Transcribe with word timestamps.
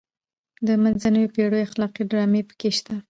د 0.67 0.69
منځنیو 0.83 1.31
پیړیو 1.33 1.63
اخلاقي 1.65 2.03
ډرامې 2.11 2.41
پکې 2.49 2.69
شته. 2.77 2.93